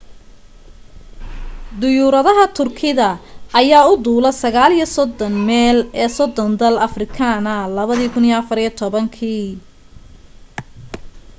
diyuuradaha 1.81 2.45
turkida 2.57 3.09
ayaa 3.59 3.83
u 3.91 3.93
duula 4.05 4.31
39 4.37 5.29
meel 5.49 5.77
ee 6.03 6.09
30 6.17 6.59
dal 6.61 6.75
afrikaana 6.87 7.53
2014 7.91 9.57